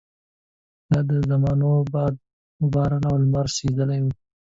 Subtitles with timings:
[0.89, 2.13] دا د زمانو باد
[2.63, 4.11] وباران او لمر سېزلي وو.